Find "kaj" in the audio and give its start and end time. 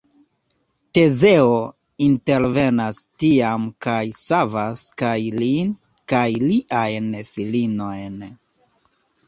3.87-3.99, 5.03-5.13, 6.15-6.27